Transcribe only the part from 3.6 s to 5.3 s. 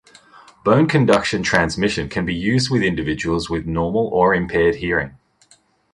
normal or impaired hearing.